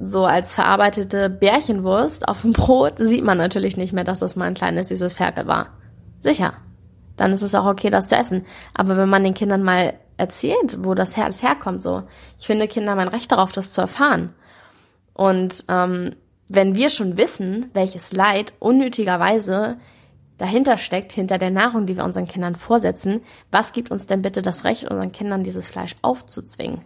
[0.00, 4.46] so als verarbeitete Bärchenwurst auf dem Brot sieht man natürlich nicht mehr, dass das mal
[4.46, 5.70] ein kleines süßes Ferkel war.
[6.20, 6.54] Sicher.
[7.16, 8.46] Dann ist es auch okay, das zu essen.
[8.74, 12.04] Aber wenn man den Kindern mal erzählt, wo das Herz herkommt, so,
[12.38, 14.34] ich finde, Kinder haben ein Recht darauf, das zu erfahren.
[15.14, 16.14] Und ähm,
[16.48, 19.78] wenn wir schon wissen, welches Leid unnötigerweise
[20.38, 24.42] dahinter steckt, hinter der Nahrung, die wir unseren Kindern vorsetzen, was gibt uns denn bitte
[24.42, 26.84] das Recht, unseren Kindern dieses Fleisch aufzuzwingen?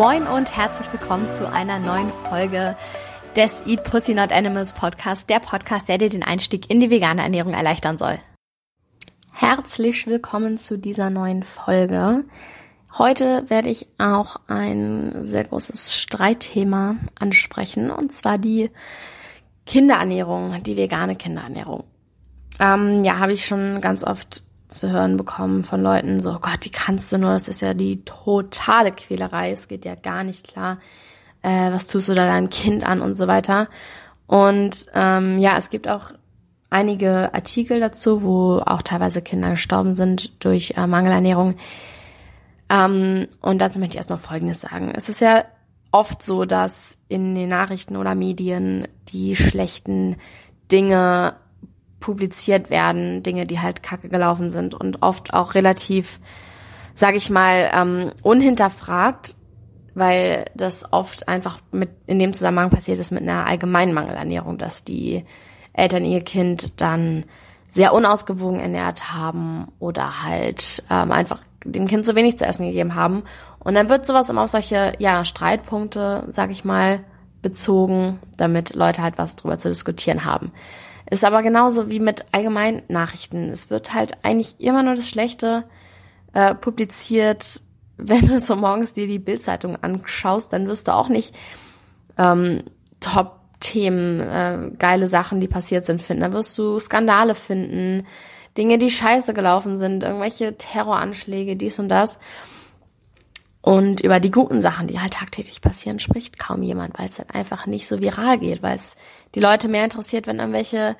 [0.00, 2.74] Moin und herzlich willkommen zu einer neuen Folge
[3.36, 7.20] des Eat Pussy Not Animals Podcast, der Podcast, der dir den Einstieg in die vegane
[7.20, 8.18] Ernährung erleichtern soll.
[9.30, 12.24] Herzlich willkommen zu dieser neuen Folge.
[12.96, 18.70] Heute werde ich auch ein sehr großes Streitthema ansprechen, und zwar die
[19.66, 21.84] Kinderernährung, die vegane Kinderernährung.
[22.58, 26.58] Ähm, ja, habe ich schon ganz oft zu hören bekommen von Leuten, so, oh Gott,
[26.62, 30.48] wie kannst du nur, das ist ja die totale Quälerei, es geht ja gar nicht
[30.48, 30.78] klar,
[31.42, 33.68] äh, was tust du da deinem Kind an und so weiter.
[34.26, 36.12] Und ähm, ja, es gibt auch
[36.70, 41.56] einige Artikel dazu, wo auch teilweise Kinder gestorben sind durch äh, Mangelernährung.
[42.68, 44.92] Ähm, und dazu möchte ich erstmal Folgendes sagen.
[44.94, 45.44] Es ist ja
[45.90, 50.16] oft so, dass in den Nachrichten oder Medien die schlechten
[50.70, 51.34] Dinge
[52.00, 56.18] publiziert werden, Dinge, die halt kacke gelaufen sind und oft auch relativ,
[56.94, 59.36] sage ich mal, ähm, unhinterfragt,
[59.94, 64.84] weil das oft einfach mit in dem Zusammenhang passiert ist mit einer allgemeinen Mangelernährung, dass
[64.84, 65.24] die
[65.72, 67.24] Eltern ihr Kind dann
[67.68, 72.94] sehr unausgewogen ernährt haben oder halt ähm, einfach dem Kind zu wenig zu essen gegeben
[72.94, 73.22] haben.
[73.58, 77.04] Und dann wird sowas immer auf solche ja, Streitpunkte, sag ich mal,
[77.42, 80.52] bezogen, damit Leute halt was drüber zu diskutieren haben.
[81.10, 83.50] Ist aber genauso wie mit allgemeinen Nachrichten.
[83.50, 85.64] Es wird halt eigentlich immer nur das Schlechte
[86.32, 87.60] äh, publiziert.
[87.96, 91.36] Wenn du so morgens dir die Bildzeitung anschaust, dann wirst du auch nicht
[92.16, 92.62] ähm,
[93.00, 96.22] Top-Themen, äh, geile Sachen, die passiert sind, finden.
[96.22, 98.06] Da wirst du Skandale finden,
[98.56, 102.18] Dinge, die scheiße gelaufen sind, irgendwelche Terroranschläge, dies und das.
[103.62, 107.34] Und über die guten Sachen, die halt tagtäglich passieren, spricht kaum jemand, weil es halt
[107.34, 108.96] einfach nicht so viral geht, weil es
[109.34, 110.96] die Leute mehr interessiert, wenn irgendwelche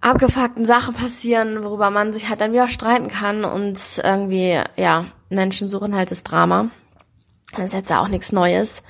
[0.00, 5.68] abgefuckten Sachen passieren, worüber man sich halt dann wieder streiten kann und irgendwie, ja, Menschen
[5.68, 6.70] suchen halt das Drama.
[7.52, 8.82] Das ist jetzt ja auch nichts Neues.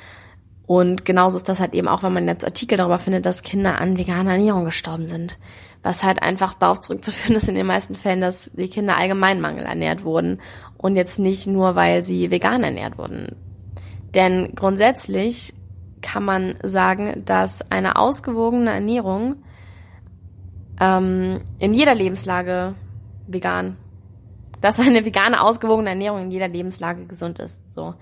[0.69, 3.81] Und genauso ist das halt eben auch, wenn man jetzt Artikel darüber findet, dass Kinder
[3.81, 5.39] an veganer Ernährung gestorben sind.
[5.83, 10.05] Was halt einfach darauf zurückzuführen ist in den meisten Fällen, dass die Kinder allgemein mangelernährt
[10.05, 10.43] wurden
[10.77, 13.35] und jetzt nicht nur, weil sie vegan ernährt wurden.
[14.15, 15.55] Denn grundsätzlich
[16.03, 19.37] kann man sagen, dass eine ausgewogene Ernährung
[20.79, 22.75] ähm, in jeder Lebenslage
[23.27, 23.79] vegan,
[24.61, 27.73] dass eine vegane ausgewogene Ernährung in jeder Lebenslage gesund ist.
[27.73, 27.95] So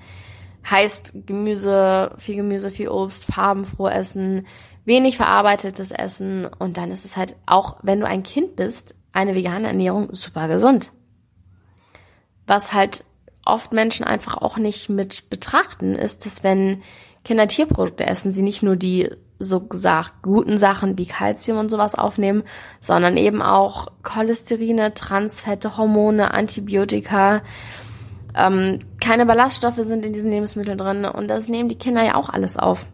[0.68, 4.46] heißt Gemüse, viel Gemüse, viel Obst, farbenfroh essen,
[4.84, 9.34] wenig verarbeitetes Essen und dann ist es halt auch, wenn du ein Kind bist, eine
[9.34, 10.92] vegane Ernährung super gesund.
[12.46, 13.04] Was halt
[13.44, 16.82] oft Menschen einfach auch nicht mit betrachten, ist, dass wenn
[17.24, 21.94] Kinder Tierprodukte essen, sie nicht nur die so gesagt guten Sachen wie Kalzium und sowas
[21.94, 22.42] aufnehmen,
[22.80, 27.42] sondern eben auch Cholesterine, Transfette, Hormone, Antibiotika.
[28.36, 32.28] Ähm, keine Ballaststoffe sind in diesen Lebensmitteln drin und das nehmen die Kinder ja auch
[32.28, 32.86] alles auf.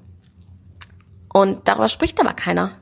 [1.33, 2.73] Und darüber spricht aber keiner.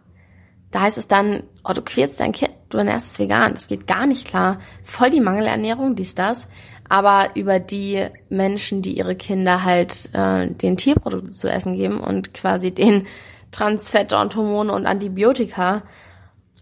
[0.70, 3.54] Da heißt es dann, oh, du quälst dein Kind, du ernährst es vegan.
[3.54, 4.58] Das geht gar nicht klar.
[4.84, 6.48] Voll die Mangelernährung, dies, das
[6.90, 12.34] aber über die Menschen, die ihre Kinder halt äh, den Tierprodukte zu essen geben und
[12.34, 13.06] quasi den
[13.52, 15.84] Transfette und Hormone und Antibiotika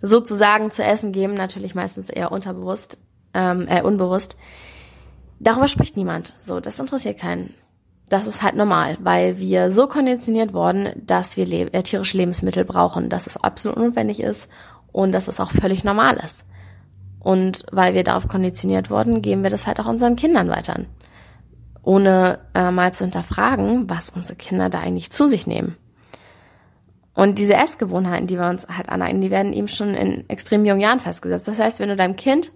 [0.03, 2.99] sozusagen zu essen geben, natürlich meistens eher unterbewusst,
[3.33, 4.37] ähm, äh, unbewusst.
[5.41, 6.33] Darüber spricht niemand.
[6.41, 7.55] So, das interessiert keinen.
[8.09, 12.65] Das ist halt normal, weil wir so konditioniert worden, dass wir le äh, tierische Lebensmittel
[12.65, 14.51] brauchen, dass es absolut notwendig ist
[14.93, 16.47] und dass es auch völlig normal ist.
[17.21, 20.81] Und weil wir darauf konditioniert wurden, geben wir das halt auch unseren Kindern weiter.
[21.83, 25.77] Ohne äh, mal zu hinterfragen, was unsere Kinder da eigentlich zu sich nehmen.
[27.15, 30.81] Und diese Essgewohnheiten, die wir uns halt aneignen, die werden eben schon in extrem jungen
[30.81, 31.49] Jahren festgesetzt.
[31.49, 32.53] Das heißt, wenn du deinem Kind,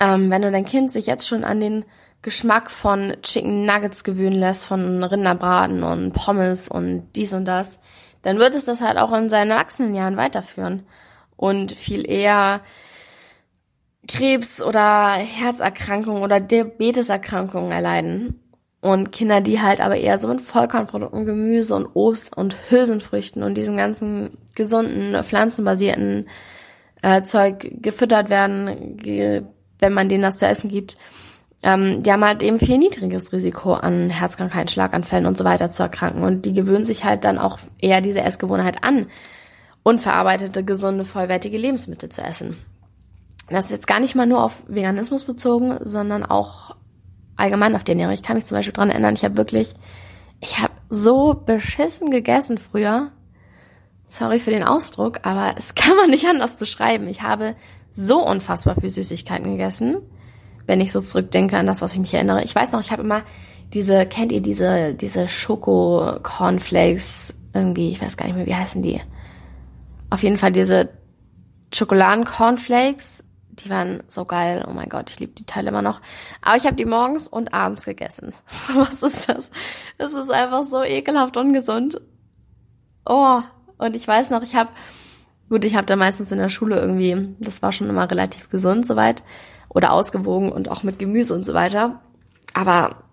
[0.00, 1.84] ähm, wenn du dein Kind sich jetzt schon an den
[2.22, 7.78] Geschmack von Chicken Nuggets gewöhnen lässt, von Rinderbraten und Pommes und dies und das,
[8.22, 10.84] dann wird es das halt auch in seinen Erwachsenenjahren weiterführen.
[11.36, 12.62] Und viel eher
[14.08, 18.40] Krebs oder Herzerkrankungen oder Diabeteserkrankungen erleiden.
[18.80, 23.54] Und Kinder, die halt aber eher so mit Vollkornprodukten, Gemüse und Obst und Hülsenfrüchten und
[23.54, 26.28] diesem ganzen gesunden, pflanzenbasierten
[27.02, 29.42] äh, Zeug gefüttert werden, ge
[29.78, 30.96] wenn man denen das zu essen gibt,
[31.62, 35.82] ähm, die haben halt eben viel niedriges Risiko an Herzkrankheiten, Schlaganfällen und so weiter zu
[35.82, 36.22] erkranken.
[36.22, 39.06] Und die gewöhnen sich halt dann auch eher diese Essgewohnheit an,
[39.82, 42.56] unverarbeitete, gesunde, vollwertige Lebensmittel zu essen.
[43.48, 46.76] Das ist jetzt gar nicht mal nur auf Veganismus bezogen, sondern auch
[47.36, 48.12] allgemein auf die Ernährung.
[48.12, 49.74] Ich kann mich zum Beispiel dran erinnern, ich habe wirklich,
[50.40, 53.10] ich habe so beschissen gegessen früher.
[54.06, 57.08] Sorry für den Ausdruck, aber es kann man nicht anders beschreiben.
[57.08, 57.56] Ich habe
[57.90, 59.98] so unfassbar viel Süßigkeiten gegessen,
[60.66, 62.44] wenn ich so zurückdenke an das, was ich mich erinnere.
[62.44, 63.22] Ich weiß noch, ich habe immer
[63.72, 69.00] diese, kennt ihr diese, diese Schoko-Cornflakes irgendwie, ich weiß gar nicht mehr, wie heißen die?
[70.10, 70.90] Auf jeden Fall diese
[71.74, 74.64] Schokoladen-Cornflakes, die waren so geil.
[74.68, 76.00] Oh mein Gott, ich liebe die Teile immer noch.
[76.42, 78.32] Aber ich habe die morgens und abends gegessen.
[78.74, 79.50] was ist das?
[79.98, 82.00] Das ist einfach so ekelhaft ungesund.
[83.04, 83.40] Oh,
[83.78, 84.70] und ich weiß noch, ich habe
[85.48, 88.86] Gut, ich habe da meistens in der Schule irgendwie, das war schon immer relativ gesund
[88.86, 89.22] soweit
[89.68, 92.00] oder ausgewogen und auch mit Gemüse und so weiter.
[92.54, 93.04] Aber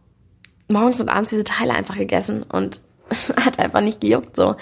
[0.68, 4.56] morgens und abends diese Teile einfach gegessen und es hat einfach nicht gejuckt so.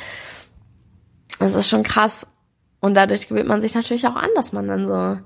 [1.39, 2.27] Das ist schon krass.
[2.79, 5.17] Und dadurch gewöhnt man sich natürlich auch an, dass man dann so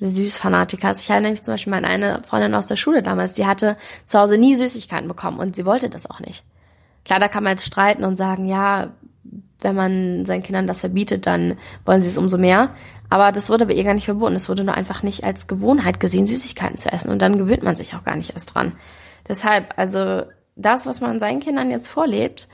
[0.00, 1.00] Süßfanatiker ist.
[1.00, 3.76] Ich erinnere mich zum Beispiel an eine Freundin aus der Schule damals, die hatte
[4.06, 6.44] zu Hause nie Süßigkeiten bekommen und sie wollte das auch nicht.
[7.04, 8.92] Klar, da kann man jetzt streiten und sagen, ja,
[9.60, 12.74] wenn man seinen Kindern das verbietet, dann wollen sie es umso mehr.
[13.10, 14.36] Aber das wurde bei ihr gar nicht verboten.
[14.36, 17.10] Es wurde nur einfach nicht als Gewohnheit gesehen, Süßigkeiten zu essen.
[17.10, 18.74] Und dann gewöhnt man sich auch gar nicht erst dran.
[19.28, 20.22] Deshalb, also
[20.56, 22.48] das, was man seinen Kindern jetzt vorlebt,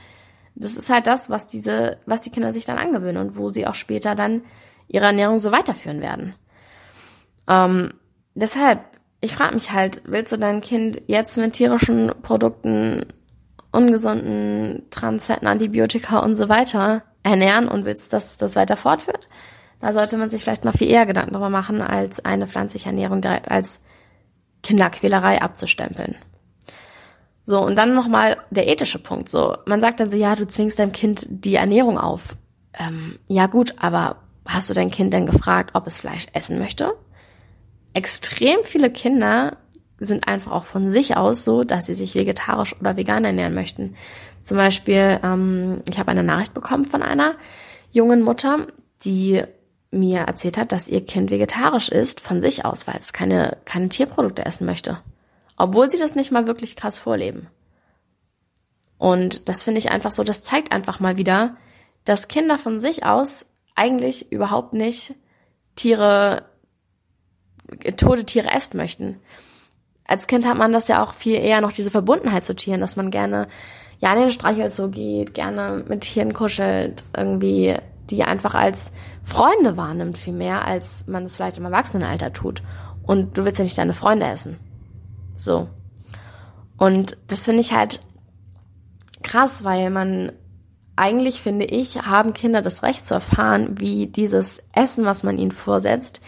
[0.55, 3.67] das ist halt das, was diese, was die Kinder sich dann angewöhnen und wo sie
[3.67, 4.41] auch später dann
[4.87, 6.33] ihre Ernährung so weiterführen werden.
[7.47, 7.93] Ähm,
[8.33, 8.81] deshalb,
[9.21, 13.05] ich frage mich halt, willst du dein Kind jetzt mit tierischen Produkten
[13.71, 19.27] ungesunden Transfetten, Antibiotika und so weiter ernähren und willst, dass das weiter fortführt,
[19.79, 23.21] da sollte man sich vielleicht mal viel eher Gedanken darüber machen, als eine pflanzliche Ernährung
[23.21, 23.81] direkt als
[24.63, 26.15] Kinderquälerei abzustempeln.
[27.45, 29.29] So, und dann nochmal der ethische Punkt.
[29.29, 32.35] So, man sagt dann so, ja, du zwingst deinem Kind die Ernährung auf.
[32.77, 36.93] Ähm, ja gut, aber hast du dein Kind denn gefragt, ob es Fleisch essen möchte?
[37.93, 39.57] Extrem viele Kinder
[39.99, 43.95] sind einfach auch von sich aus so, dass sie sich vegetarisch oder vegan ernähren möchten.
[44.43, 47.35] Zum Beispiel, ähm, ich habe eine Nachricht bekommen von einer
[47.91, 48.67] jungen Mutter,
[49.03, 49.43] die
[49.89, 53.89] mir erzählt hat, dass ihr Kind vegetarisch ist von sich aus, weil es keine, keine
[53.89, 54.99] Tierprodukte essen möchte.
[55.55, 57.47] Obwohl sie das nicht mal wirklich krass vorleben.
[58.97, 61.55] Und das finde ich einfach so, das zeigt einfach mal wieder,
[62.03, 65.15] dass Kinder von sich aus eigentlich überhaupt nicht
[65.75, 66.45] Tiere,
[67.97, 69.19] tote Tiere essen möchten
[70.07, 72.95] als Kind hat man das ja auch viel eher noch diese Verbundenheit zu Tieren, dass
[72.95, 73.47] man gerne
[73.99, 77.75] ja in den Streichelzoo geht, gerne mit Tieren kuschelt, irgendwie
[78.09, 78.91] die einfach als
[79.23, 82.63] Freunde wahrnimmt, viel mehr, als man es vielleicht im Erwachsenenalter tut.
[83.03, 84.57] Und du willst ja nicht deine Freunde essen.
[85.35, 85.67] So.
[86.77, 87.99] Und das finde ich halt
[89.23, 90.31] krass, weil man
[90.95, 95.51] eigentlich finde ich, haben Kinder das Recht zu erfahren, wie dieses Essen, was man ihnen
[95.51, 96.21] vorsetzt,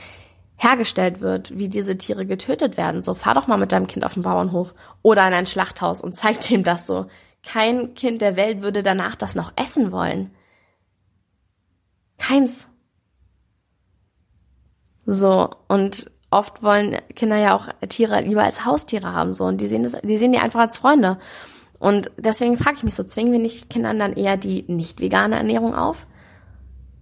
[0.60, 3.02] hergestellt wird, wie diese Tiere getötet werden.
[3.02, 6.16] So, fahr doch mal mit deinem Kind auf den Bauernhof oder in ein Schlachthaus und
[6.16, 7.08] zeig dem das so.
[7.44, 10.32] Kein Kind der Welt würde danach das noch essen wollen.
[12.18, 12.68] Keins.
[15.06, 19.68] So, und oft wollen Kinder ja auch Tiere lieber als Haustiere haben, so, und die
[19.68, 21.18] sehen das, die sehen die einfach als Freunde.
[21.80, 25.38] Und deswegen frage ich mich so, zwingen wir nicht Kindern dann eher die nicht vegane
[25.38, 26.06] Ernährung auf?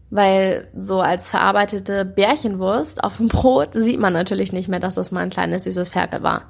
[0.09, 5.11] Weil so als verarbeitete Bärchenwurst auf dem Brot sieht man natürlich nicht mehr, dass das
[5.11, 6.43] mal ein kleines süßes Ferkel war.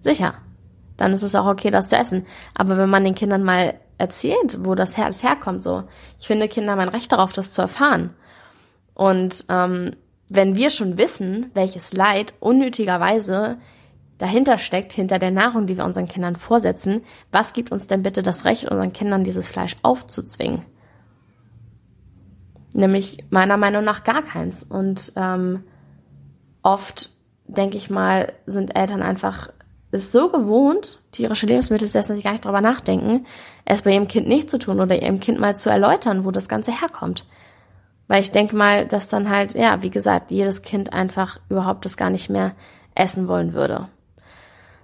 [0.00, 0.34] Sicher.
[0.96, 2.26] Dann ist es auch okay, das zu essen.
[2.54, 5.84] Aber wenn man den Kindern mal erzählt, wo das Herz herkommt, so,
[6.18, 8.10] ich finde, Kinder haben ein Recht darauf, das zu erfahren.
[8.94, 9.96] Und ähm,
[10.28, 13.58] wenn wir schon wissen, welches Leid unnötigerweise
[14.18, 18.22] dahinter steckt, hinter der Nahrung, die wir unseren Kindern vorsetzen, was gibt uns denn bitte
[18.22, 20.64] das Recht, unseren Kindern dieses Fleisch aufzuzwingen?
[22.74, 24.64] Nämlich meiner Meinung nach gar keins.
[24.64, 25.64] Und ähm,
[26.62, 27.12] oft,
[27.46, 29.50] denke ich mal, sind Eltern einfach
[29.92, 33.26] es so gewohnt, tierische Lebensmittel zu essen, dass sie gar nicht drüber nachdenken,
[33.66, 36.48] es bei ihrem Kind nicht zu tun oder ihrem Kind mal zu erläutern, wo das
[36.48, 37.26] Ganze herkommt.
[38.08, 41.96] Weil ich denke mal, dass dann halt, ja, wie gesagt, jedes Kind einfach überhaupt das
[41.96, 42.52] gar nicht mehr
[42.94, 43.88] essen wollen würde.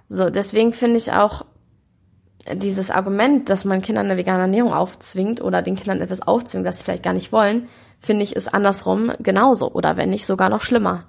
[0.07, 1.45] So, deswegen finde ich auch
[2.53, 6.79] dieses Argument, dass man Kindern eine vegane Ernährung aufzwingt oder den Kindern etwas aufzwingt, das
[6.79, 7.67] sie vielleicht gar nicht wollen,
[7.99, 11.05] finde ich, ist andersrum genauso oder wenn nicht sogar noch schlimmer.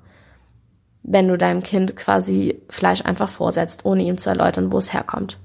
[1.03, 5.39] Wenn du deinem Kind quasi Fleisch einfach vorsetzt, ohne ihm zu erläutern, wo es herkommt.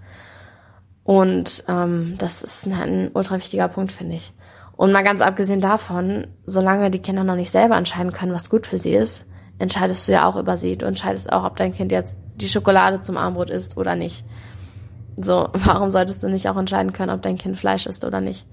[1.04, 4.34] Und ähm, das ist ein, ein ultra wichtiger Punkt, finde ich.
[4.75, 8.68] Und mal ganz abgesehen davon, solange die Kinder noch nicht selber entscheiden können, was gut
[8.68, 9.25] für sie ist,
[9.60, 10.77] entscheidest du ja auch über sie.
[10.77, 14.25] Du entscheidest auch, ob dein Kind jetzt die Schokolade zum Armbrot isst oder nicht.
[15.17, 18.45] So, warum solltest du nicht auch entscheiden können, ob dein Kind Fleisch isst oder nicht?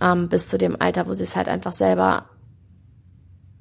[0.00, 2.26] Ähm, bis zu dem Alter, wo sie es halt einfach selber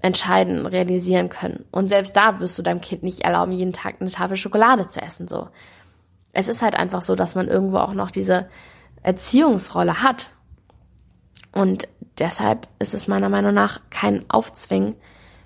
[0.02, 1.66] entscheiden, realisieren können.
[1.72, 5.02] Und selbst da wirst du deinem Kind nicht erlauben, jeden Tag eine Tafel Schokolade zu
[5.02, 5.50] essen, so.
[6.34, 8.48] Es ist halt einfach so, dass man irgendwo auch noch diese
[9.04, 10.32] Erziehungsrolle hat.
[11.54, 14.96] Und deshalb ist es meiner Meinung nach kein Aufzwingen,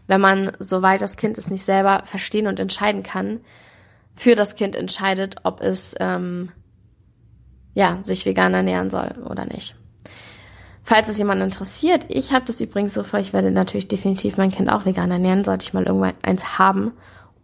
[0.08, 3.42] wenn man, soweit das Kind es nicht selber verstehen und entscheiden kann,
[4.18, 6.50] für das Kind entscheidet, ob es ähm,
[7.74, 9.76] ja sich vegan ernähren soll oder nicht.
[10.84, 14.52] Falls es jemand interessiert, ich habe das übrigens so vor, ich werde natürlich definitiv mein
[14.52, 16.94] Kind auch vegan ernähren, sollte ich mal irgendwann eins haben.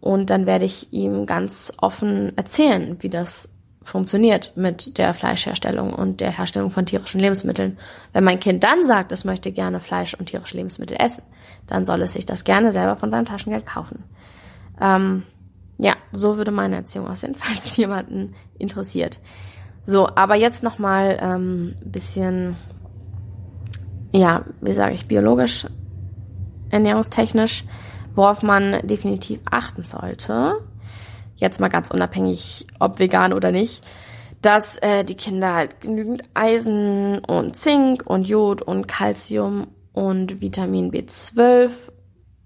[0.00, 3.50] Und dann werde ich ihm ganz offen erzählen, wie das
[3.82, 7.78] funktioniert mit der Fleischherstellung und der Herstellung von tierischen Lebensmitteln.
[8.12, 11.24] Wenn mein Kind dann sagt, es möchte gerne Fleisch und tierische Lebensmittel essen,
[11.66, 14.04] dann soll es sich das gerne selber von seinem Taschengeld kaufen.
[14.80, 15.24] Ähm,
[15.78, 19.20] ja, so würde meine Erziehung aussehen, falls jemanden interessiert.
[19.84, 22.56] So, aber jetzt nochmal ähm, bisschen,
[24.12, 25.66] ja, wie sage ich, biologisch,
[26.70, 27.64] ernährungstechnisch,
[28.14, 30.54] worauf man definitiv achten sollte.
[31.36, 33.84] Jetzt mal ganz unabhängig, ob vegan oder nicht,
[34.40, 40.90] dass äh, die Kinder halt genügend Eisen und Zink und Jod und Calcium und Vitamin
[40.90, 41.70] B12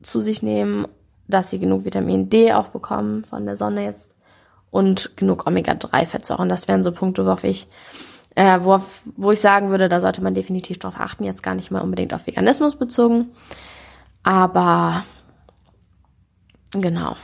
[0.03, 0.87] zu sich nehmen,
[1.29, 4.15] dass sie genug Vitamin D auch bekommen von der Sonne jetzt
[4.71, 6.49] und genug Omega-3-Fettsäuren.
[6.49, 7.69] Das wären so Punkte, worauf ich,
[8.35, 8.81] äh, wo,
[9.17, 11.25] wo ich sagen würde, da sollte man definitiv drauf achten.
[11.25, 13.31] Jetzt gar nicht mal unbedingt auf Veganismus bezogen,
[14.23, 15.05] aber
[16.73, 17.17] genau.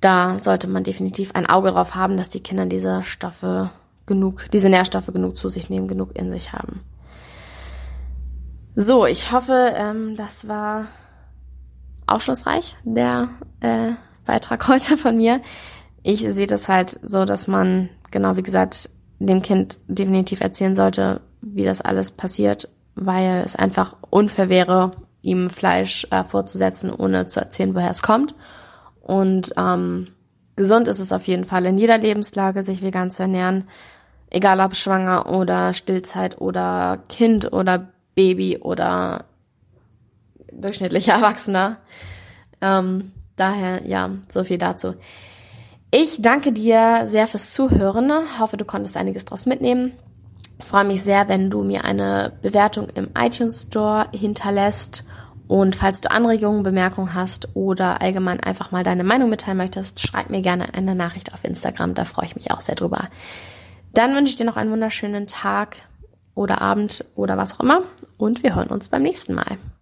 [0.00, 3.70] Da sollte man definitiv ein Auge drauf haben, dass die Kinder diese Stoffe
[4.06, 6.80] genug, diese Nährstoffe genug zu sich nehmen, genug in sich haben.
[8.74, 10.86] So, ich hoffe, ähm, das war
[12.10, 13.28] aufschlussreich, der
[13.60, 13.92] äh,
[14.24, 15.40] Beitrag heute von mir.
[16.02, 21.20] Ich sehe das halt so, dass man, genau wie gesagt, dem Kind definitiv erzählen sollte,
[21.42, 27.40] wie das alles passiert, weil es einfach unfair wäre, ihm Fleisch äh, vorzusetzen, ohne zu
[27.40, 28.34] erzählen, woher es kommt.
[29.02, 30.06] Und ähm,
[30.56, 33.64] gesund ist es auf jeden Fall in jeder Lebenslage, sich vegan zu ernähren,
[34.30, 39.24] egal ob schwanger oder Stillzeit oder Kind oder Baby oder
[40.52, 41.78] durchschnittlicher Erwachsener.
[42.60, 44.94] Ähm, daher, ja, so viel dazu.
[45.90, 48.12] Ich danke dir sehr fürs Zuhören.
[48.38, 49.92] Hoffe, du konntest einiges draus mitnehmen.
[50.64, 55.04] freue mich sehr, wenn du mir eine Bewertung im iTunes Store hinterlässt.
[55.48, 60.30] Und falls du Anregungen, Bemerkungen hast oder allgemein einfach mal deine Meinung mitteilen möchtest, schreib
[60.30, 61.94] mir gerne eine Nachricht auf Instagram.
[61.94, 63.08] Da freue ich mich auch sehr drüber.
[63.92, 65.78] Dann wünsche ich dir noch einen wunderschönen Tag
[66.36, 67.82] oder Abend oder was auch immer.
[68.16, 69.58] Und wir hören uns beim nächsten Mal.